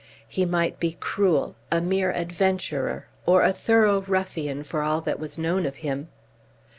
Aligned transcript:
He 0.27 0.47
might 0.47 0.79
be 0.79 0.97
cruel, 0.99 1.55
a 1.71 1.79
mere 1.79 2.11
adventurer, 2.11 3.05
or 3.27 3.43
a 3.43 3.53
thorough 3.53 4.01
ruffian 4.07 4.63
for 4.63 4.81
all 4.81 4.99
that 5.01 5.19
was 5.19 5.37
known 5.37 5.63
of 5.63 5.75
him. 5.85 6.07